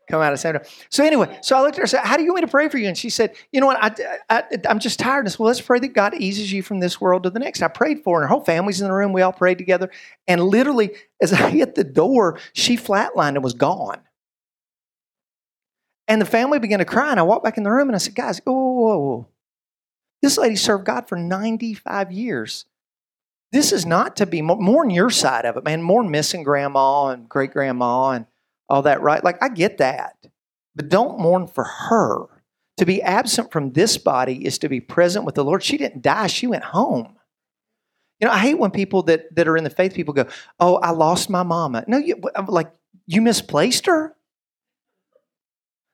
[0.09, 0.59] come out of time.
[0.89, 2.51] So anyway, so I looked at her and said, "How do you want me to
[2.51, 3.79] pray for you?" And she said, "You know what?
[3.81, 6.63] I, I am just tired." And I said, "Well, let's pray that God eases you
[6.63, 8.23] from this world to the next." I prayed for her.
[8.23, 9.13] And her whole family's in the room.
[9.13, 9.91] We all prayed together.
[10.27, 14.01] And literally, as I hit the door, she flatlined and was gone.
[16.09, 17.99] And the family began to cry, and I walked back in the room and I
[17.99, 19.29] said, Guys, whoa, whoa, whoa.
[20.23, 22.65] This lady served God for 95 years.
[23.51, 25.83] This is not to be more on your side of it, man.
[25.83, 28.27] More missing grandma and great grandma and
[28.69, 29.25] all that, right?
[29.25, 30.17] Like, I get that.
[30.77, 32.27] But don't mourn for her.
[32.77, 35.65] To be absent from this body is to be present with the Lord.
[35.65, 37.17] She didn't die, she went home.
[38.21, 40.27] You know, I hate when people that, that are in the faith people go,
[40.61, 41.85] Oh, I lost my mama.
[41.89, 42.71] No, you, like,
[43.07, 44.15] you misplaced her?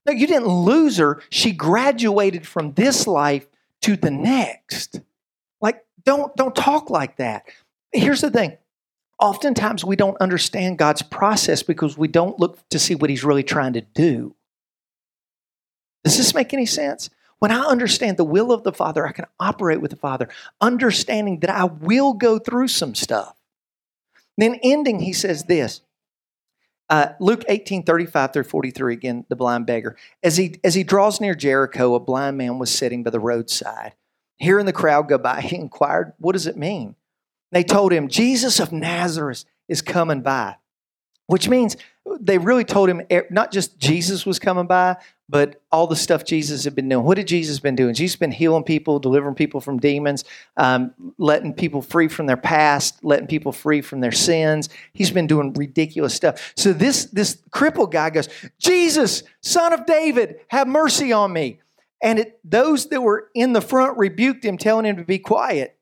[0.06, 1.22] No, you didn't lose her.
[1.30, 3.46] She graduated from this life
[3.82, 5.00] to the next.
[6.04, 7.44] Don't, don't talk like that.
[7.92, 8.56] Here's the thing.
[9.18, 13.42] Oftentimes we don't understand God's process because we don't look to see what He's really
[13.42, 14.34] trying to do.
[16.02, 17.10] Does this make any sense?
[17.38, 20.28] When I understand the will of the Father, I can operate with the Father,
[20.60, 23.36] understanding that I will go through some stuff.
[24.36, 25.80] Then ending, he says this
[26.90, 29.96] uh, Luke 18, 35 through 43, again, the blind beggar.
[30.22, 33.94] As he, as he draws near Jericho, a blind man was sitting by the roadside.
[34.44, 36.96] Hearing the crowd go by, he inquired, What does it mean?
[37.50, 40.56] They told him, Jesus of Nazareth is coming by,
[41.26, 41.76] which means
[42.20, 44.96] they really told him not just Jesus was coming by,
[45.28, 47.04] but all the stuff Jesus had been doing.
[47.04, 47.94] What had Jesus been doing?
[47.94, 50.24] Jesus been healing people, delivering people from demons,
[50.58, 54.68] um, letting people free from their past, letting people free from their sins.
[54.92, 56.52] He's been doing ridiculous stuff.
[56.56, 58.28] So this this crippled guy goes,
[58.58, 61.60] Jesus, Son of David, have mercy on me.
[62.04, 65.78] And it, those that were in the front rebuked him, telling him to be quiet.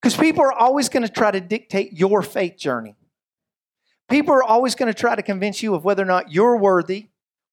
[0.00, 2.96] Because people are always going to try to dictate your faith journey.
[4.08, 7.08] People are always going to try to convince you of whether or not you're worthy,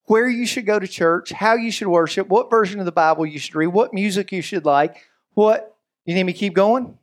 [0.06, 3.26] where you should go to church, how you should worship, what version of the Bible
[3.26, 4.96] you should read, what music you should like,
[5.34, 5.76] what.
[6.06, 6.98] You need me to keep going?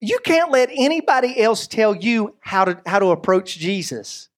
[0.00, 4.28] You can't let anybody else tell you how to, how to approach Jesus.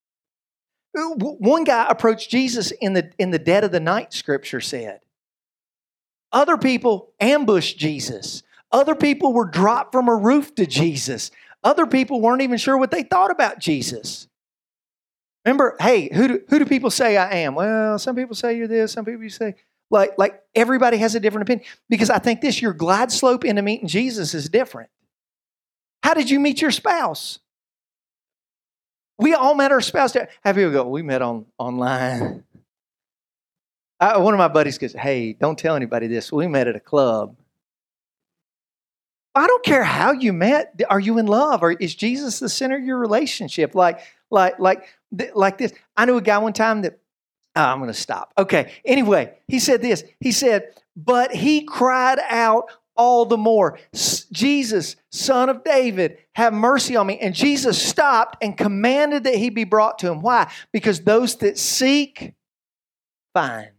[0.95, 5.01] One guy approached Jesus in the, in the dead of the night, scripture said.
[6.33, 8.43] Other people ambushed Jesus.
[8.71, 11.31] Other people were dropped from a roof to Jesus.
[11.63, 14.29] Other people weren't even sure what they thought about Jesus.
[15.45, 17.55] Remember, hey, who do, who do people say I am?
[17.55, 19.55] Well, some people say you're this, some people you say,
[19.91, 21.67] like, like everybody has a different opinion.
[21.89, 24.91] Because I think this, your glide slope into meeting Jesus is different.
[26.03, 27.39] How did you meet your spouse?
[29.19, 30.15] We all met our spouse.
[30.15, 32.45] Have people go, we met on online.
[34.01, 36.33] I, one of my buddies goes, hey, don't tell anybody this.
[36.33, 37.37] We met at a club.
[39.37, 40.81] I don't care how you met.
[40.89, 41.63] Are you in love?
[41.63, 43.75] Or is Jesus the center of your relationship?
[43.75, 44.01] Like,
[44.31, 44.89] like, like,
[45.35, 45.73] like this.
[45.97, 46.99] I knew a guy one time that
[47.57, 48.33] oh, I'm going to stop.
[48.39, 48.73] Okay.
[48.85, 50.05] Anyway, he said this.
[50.21, 53.79] He said, but he cried out all the more,
[54.33, 57.19] Jesus, son of David, have mercy on me.
[57.19, 60.21] And Jesus stopped and commanded that he be brought to him.
[60.21, 60.51] Why?
[60.73, 62.35] Because those that seek,
[63.33, 63.71] find.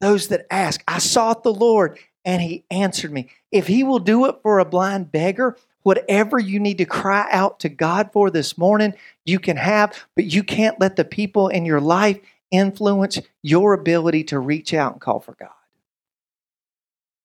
[0.00, 3.28] Those that ask, I sought the Lord and he answered me.
[3.50, 7.60] If he will do it for a blind beggar, whatever you need to cry out
[7.60, 11.64] to God for this morning, you can have, but you can't let the people in
[11.64, 12.18] your life
[12.50, 15.50] influence your ability to reach out and call for God.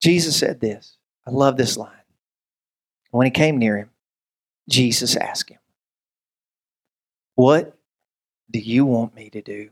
[0.05, 0.97] Jesus said this.
[1.25, 1.89] I love this line.
[3.09, 3.89] When he came near him,
[4.69, 5.57] Jesus asked him,
[7.33, 7.75] What
[8.51, 9.71] do you want me to do?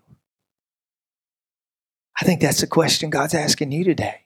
[2.19, 4.21] I think that's the question God's asking you today.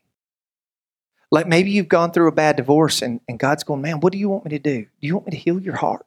[1.29, 4.17] Like maybe you've gone through a bad divorce and, and God's going, man, what do
[4.17, 4.83] you want me to do?
[4.83, 6.05] Do you want me to heal your heart?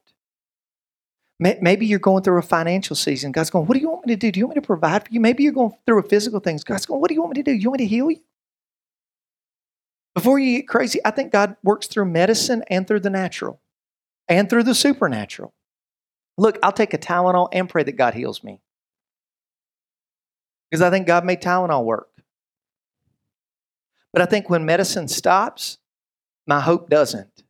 [1.39, 3.33] Maybe you're going through a financial season.
[3.33, 4.33] God's going, what do you want me to do?
[4.33, 5.21] Do you want me to provide for you?
[5.21, 6.59] Maybe you're going through a physical thing.
[6.65, 7.55] God's going, what do you want me to do?
[7.55, 8.21] You want me to heal you?
[10.15, 13.61] Before you get crazy, I think God works through medicine and through the natural
[14.29, 15.53] and through the supernatural.
[16.37, 18.61] Look, I'll take a Tylenol and pray that God heals me.
[20.71, 22.09] Because I think God made Tylenol work.
[24.13, 25.79] But I think when medicine stops,
[26.47, 27.45] my hope doesn't.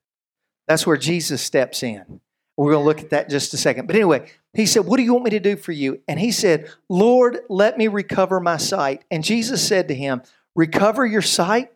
[0.67, 2.21] That's where Jesus steps in.
[2.57, 3.87] We're going to look at that just a second.
[3.87, 6.01] But anyway, he said, What do you want me to do for you?
[6.07, 9.05] And he said, Lord, let me recover my sight.
[9.11, 10.23] And Jesus said to him,
[10.55, 11.73] Recover your sight?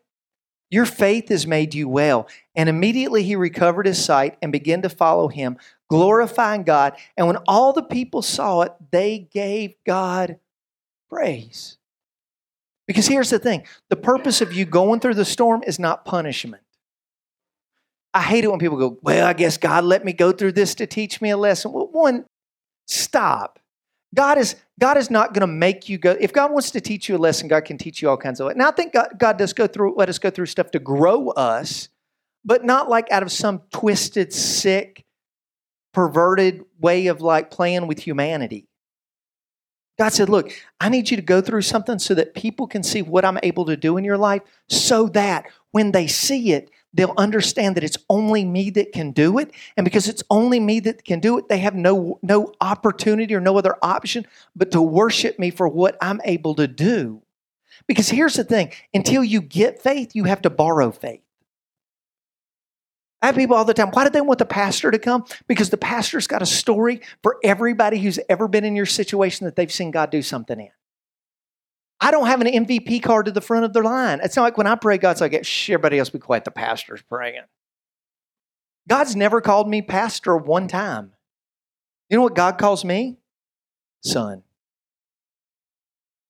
[0.75, 2.27] Your faith has made you well.
[2.57, 5.57] And immediately he recovered his sight and began to follow him,
[5.89, 6.95] glorifying God.
[7.17, 10.41] And when all the people saw it, they gave God
[11.09, 11.79] praise.
[12.89, 16.65] Because here's the thing the purpose of you going through the storm is not punishment.
[18.13, 20.75] I hate it when people go, Well, I guess God let me go through this
[20.75, 21.71] to teach me a lesson.
[21.71, 22.25] Well, one,
[22.89, 23.61] stop.
[24.15, 26.17] God is, God is not going to make you go.
[26.19, 28.57] If God wants to teach you a lesson, God can teach you all kinds of.
[28.57, 31.31] Now, I think God, God does go through, let us go through stuff to grow
[31.31, 31.89] us,
[32.45, 35.05] but not like out of some twisted, sick,
[35.93, 38.69] perverted way of like playing with humanity.
[39.99, 43.03] God said, Look, I need you to go through something so that people can see
[43.03, 47.15] what I'm able to do in your life, so that when they see it, they'll
[47.19, 49.53] understand that it's only me that can do it.
[49.77, 53.41] And because it's only me that can do it, they have no, no opportunity or
[53.41, 54.27] no other option
[54.57, 57.23] but to worship me for what I'm able to do.
[57.87, 61.21] Because here's the thing until you get faith, you have to borrow faith.
[63.21, 63.91] I have people all the time.
[63.91, 65.25] Why do they want the pastor to come?
[65.49, 69.57] Because the pastor's got a story for everybody who's ever been in your situation that
[69.57, 70.69] they've seen God do something in.
[72.05, 74.21] I don't have an MVP card to the front of the line.
[74.23, 76.45] It's not like when I pray, God's like, shh, everybody else be quiet.
[76.45, 77.45] The pastor's praying.
[78.87, 81.13] God's never called me pastor one time.
[82.11, 83.17] You know what God calls me?
[84.03, 84.43] Son.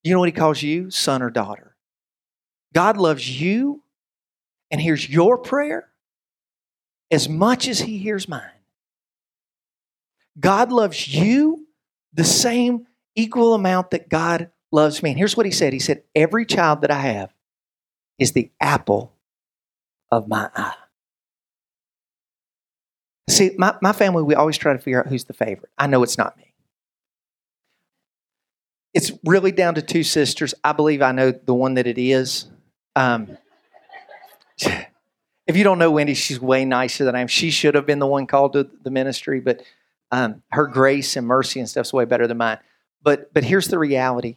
[0.04, 0.92] You know what He calls you?
[0.92, 1.74] Son or daughter.
[2.72, 3.82] God loves you
[4.70, 5.88] and hears your prayer
[7.10, 8.62] as much as He hears mine.
[10.38, 11.66] God loves you
[12.12, 15.10] the same equal amount that God loves me.
[15.10, 17.33] And here's what He said He said, Every child that I have
[18.18, 19.12] is the apple
[20.10, 20.75] of my eye.
[23.29, 25.70] See, my, my family, we always try to figure out who's the favorite.
[25.79, 26.52] I know it's not me.
[28.92, 30.54] It's really down to two sisters.
[30.62, 32.46] I believe I know the one that it is.
[32.94, 33.38] Um,
[34.58, 37.27] if you don't know Wendy, she's way nicer than I am.
[37.27, 39.62] She should have been the one called to the ministry, but
[40.12, 42.58] um, her grace and mercy and stuff's way better than mine.
[43.02, 44.37] But but here's the reality.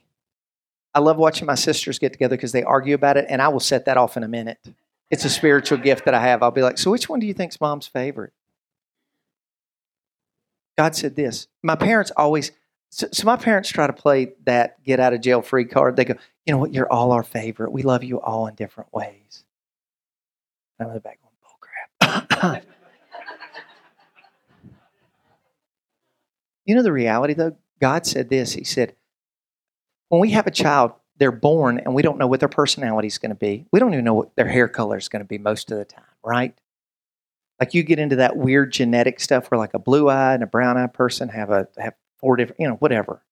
[0.97, 3.59] I love watching my sisters get together because they argue about it, and I will
[3.59, 4.57] set that off in a minute.
[5.11, 6.41] It's a spiritual gift that I have.
[6.41, 8.33] I'll be like, so which one do you think's mom's favorite?
[10.75, 11.49] God said this.
[11.61, 12.51] My parents always,
[12.89, 15.97] so, so, my parents try to play that get out of jail free card.
[15.97, 16.15] They go,
[16.47, 17.71] you know what, you're all our favorite.
[17.71, 19.43] We love you all in different ways.
[20.79, 21.59] I'm in the back going, bull
[22.31, 22.63] crap.
[26.65, 27.55] you know the reality though?
[27.79, 28.53] God said this.
[28.53, 28.95] He said,
[30.09, 33.17] when we have a child, they're born and we don't know what their personality is
[33.17, 33.65] going to be.
[33.71, 35.85] We don't even know what their hair color is going to be most of the
[35.85, 36.53] time, right?
[37.59, 40.47] Like you get into that weird genetic stuff where like a blue eye and a
[40.47, 43.23] brown eye person have a have four different, you know, whatever.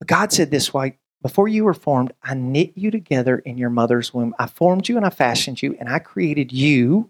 [0.00, 3.70] But God said this way before you were formed, I knit you together in your
[3.70, 4.34] mother's womb.
[4.38, 7.08] I formed you and I fashioned you, and I created you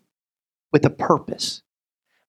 [0.73, 1.63] with a purpose.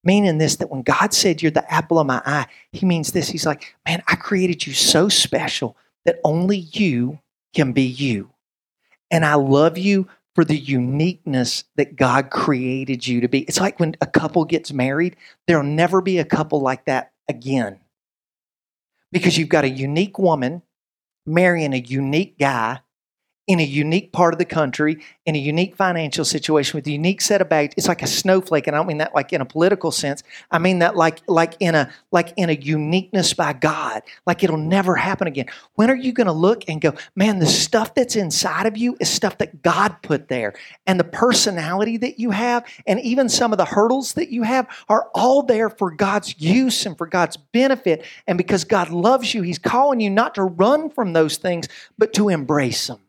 [0.06, 3.28] Meaning this, that when God said you're the apple of my eye, he means this.
[3.28, 5.76] He's like, man, I created you so special
[6.06, 7.20] that only you
[7.56, 8.30] can be you.
[9.10, 13.42] And I love you for the uniqueness that God created you to be.
[13.42, 15.16] It's like when a couple gets married,
[15.48, 17.80] there'll never be a couple like that again.
[19.12, 20.62] Because you've got a unique woman
[21.26, 22.82] marrying a unique guy
[23.48, 27.22] in a unique part of the country, in a unique financial situation with a unique
[27.22, 27.76] set of bags.
[27.78, 30.24] It's like a snowflake, and I don't mean that like in a political sense.
[30.50, 34.02] I mean that like like in a like in a uniqueness by God.
[34.26, 35.46] Like it'll never happen again.
[35.76, 38.98] When are you going to look and go, man, the stuff that's inside of you
[39.00, 40.56] is stuff that God put there,
[40.88, 44.68] and the personality that you have, and even some of the hurdles that you have
[44.90, 48.04] are all there for God's use and for God's benefit.
[48.26, 51.68] And because God loves you, He's calling you not to run from those things,
[51.98, 53.00] but to embrace them.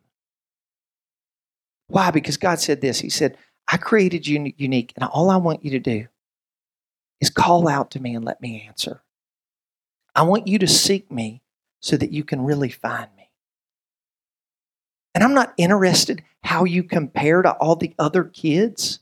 [1.89, 2.11] Why?
[2.11, 3.01] Because God said this.
[3.01, 3.37] He said,
[3.69, 6.07] I created you unique, and all I want you to do
[7.21, 9.03] is call out to me and let me answer.
[10.15, 11.43] I want you to seek me
[11.81, 13.31] so that you can really find me.
[15.15, 19.01] And I'm not interested how you compare to all the other kids.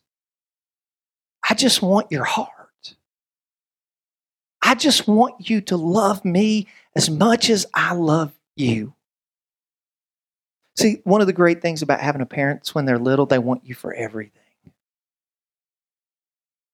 [1.48, 2.50] I just want your heart.
[4.62, 8.94] I just want you to love me as much as I love you.
[10.76, 13.38] See, one of the great things about having a parent is when they're little, they
[13.38, 14.40] want you for everything.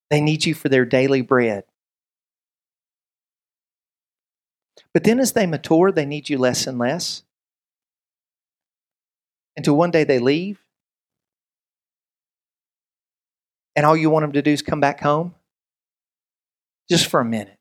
[0.09, 1.65] They need you for their daily bread.
[4.93, 7.23] But then as they mature, they need you less and less.
[9.57, 10.59] Until one day they leave.
[13.77, 15.35] And all you want them to do is come back home
[16.89, 17.59] just for a minute.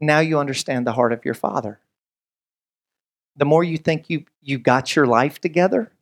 [0.00, 1.78] Now you understand the heart of your father
[3.36, 5.92] the more you think you you got your life together.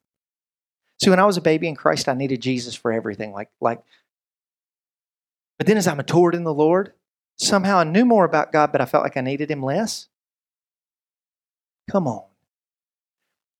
[1.00, 3.32] See, when I was a baby in Christ, I needed Jesus for everything.
[3.32, 3.80] Like, like,
[5.56, 6.92] but then as I matured in the Lord,
[7.36, 10.08] somehow I knew more about God, but I felt like I needed him less.
[11.90, 12.24] Come on.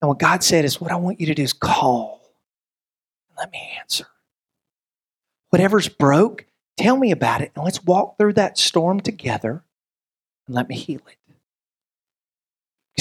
[0.01, 2.21] And what God said is, what I want you to do is call.
[3.29, 4.07] And let me answer.
[5.49, 6.45] Whatever's broke,
[6.77, 9.63] tell me about it, and let's walk through that storm together
[10.47, 11.17] and let me heal it.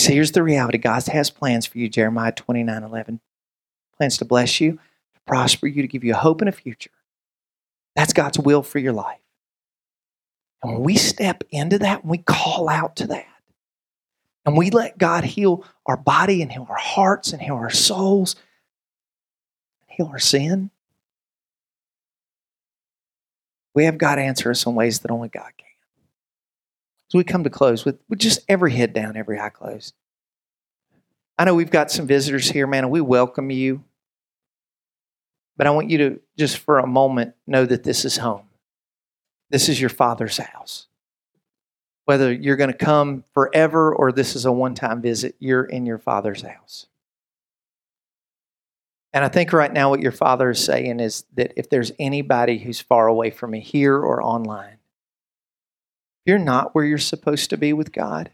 [0.01, 3.21] See, here's the reality God has plans for you, Jeremiah 29 11.
[3.99, 6.91] Plans to bless you, to prosper you, to give you a hope and a future.
[7.95, 9.21] That's God's will for your life.
[10.63, 13.27] And when we step into that, when we call out to that,
[14.47, 18.37] and we let God heal our body and heal our hearts and heal our souls,
[19.87, 20.71] heal our sin,
[23.75, 25.60] we have God answer us in ways that only God can.
[27.11, 29.95] As we come to close with, with just every head down, every eye closed.
[31.37, 33.83] I know we've got some visitors here, man, and we welcome you.
[35.57, 38.47] But I want you to just for a moment know that this is home.
[39.51, 40.87] This is your Father's house.
[42.05, 45.87] Whether you're going to come forever or this is a one time visit, you're in
[45.87, 46.87] your Father's house.
[49.13, 52.59] And I think right now what your Father is saying is that if there's anybody
[52.59, 54.77] who's far away from me here or online,
[56.25, 58.31] you're not where you're supposed to be with God,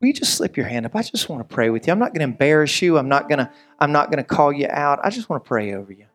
[0.00, 0.96] will you just slip your hand up?
[0.96, 1.92] I just want to pray with you.
[1.92, 2.98] I'm not going to embarrass you.
[2.98, 5.00] I'm not going to I'm not going to call you out.
[5.04, 6.06] I just want to pray over you.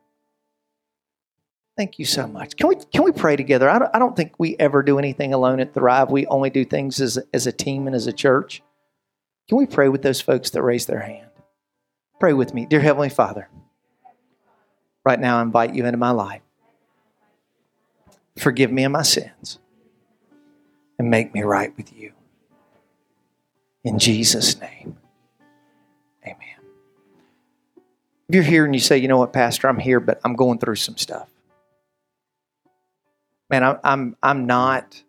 [1.75, 2.55] Thank you so much.
[2.55, 3.69] Can we can we pray together?
[3.69, 6.11] I don't, I don't think we ever do anything alone at Thrive.
[6.11, 8.61] We only do things as as a team and as a church.
[9.49, 11.29] Can we pray with those folks that raise their hand?
[12.19, 13.49] Pray with me, dear Heavenly Father.
[15.05, 16.41] Right now, I invite you into my life.
[18.37, 19.59] Forgive me of my sins
[20.99, 22.13] and make me right with you.
[23.83, 24.97] In Jesus' name,
[26.23, 26.37] amen.
[28.29, 30.59] If you're here and you say, you know what, Pastor, I'm here, but I'm going
[30.59, 31.29] through some stuff.
[33.49, 35.03] Man, I'm, I'm, I'm not,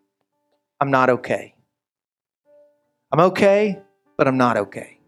[0.81, 1.55] I'm not okay.
[3.11, 3.79] I'm okay,
[4.17, 4.99] but I'm not okay.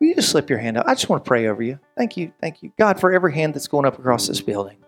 [0.00, 0.86] Will you just slip your hand up?
[0.88, 1.78] I just want to pray over you.
[1.98, 2.32] Thank you.
[2.40, 2.72] Thank you.
[2.78, 4.78] God, for every hand that's going up across this building.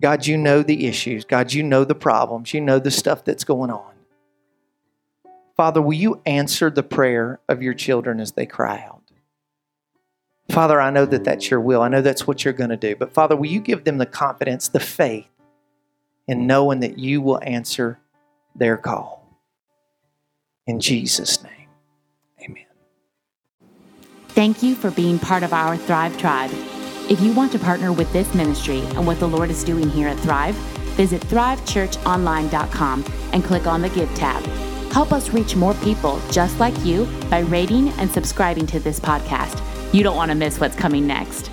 [0.00, 1.24] God, you know the issues.
[1.24, 2.54] God, you know the problems.
[2.54, 3.92] You know the stuff that's going on.
[5.56, 9.02] Father, will you answer the prayer of your children as they cry out?
[10.50, 11.82] Father, I know that that's your will.
[11.82, 12.96] I know that's what you're going to do.
[12.96, 15.28] But Father, will you give them the confidence, the faith
[16.26, 17.98] in knowing that you will answer
[18.54, 19.38] their call?
[20.66, 21.68] In Jesus' name,
[22.42, 22.64] amen.
[24.28, 26.50] Thank you for being part of our Thrive Tribe.
[27.10, 30.06] If you want to partner with this ministry and what the Lord is doing here
[30.06, 30.54] at Thrive,
[30.94, 34.44] visit thrivechurchonline.com and click on the Give tab.
[34.92, 39.60] Help us reach more people just like you by rating and subscribing to this podcast.
[39.92, 41.50] You don't want to miss what's coming next.